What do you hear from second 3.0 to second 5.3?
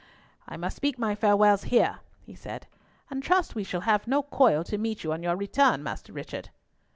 "and trust we shall have no coil to meet you on